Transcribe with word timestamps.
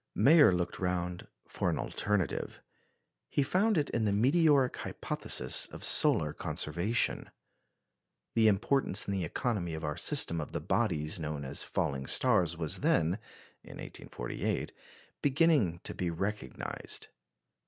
Mayer 0.15 0.51
looked 0.51 0.79
round 0.79 1.27
for 1.47 1.69
an 1.69 1.77
alternative. 1.77 2.59
He 3.29 3.43
found 3.43 3.77
it 3.77 3.91
in 3.91 4.05
the 4.05 4.11
"meteoric 4.11 4.77
hypothesis" 4.77 5.67
of 5.67 5.83
solar 5.83 6.33
conservation. 6.33 7.29
The 8.33 8.47
importance 8.47 9.07
in 9.07 9.13
the 9.13 9.23
economy 9.25 9.75
of 9.75 9.83
our 9.83 9.97
system 9.97 10.41
of 10.41 10.53
the 10.53 10.59
bodies 10.59 11.19
known 11.19 11.45
as 11.45 11.61
falling 11.61 12.07
stars 12.07 12.57
was 12.57 12.79
then 12.79 13.19
(in 13.61 13.77
1848) 13.77 14.71
beginning 15.21 15.81
to 15.83 15.93
be 15.93 16.09
recognised. 16.09 17.09